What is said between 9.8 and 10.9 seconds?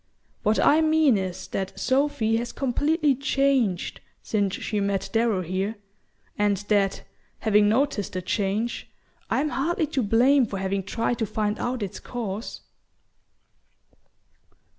to blame for having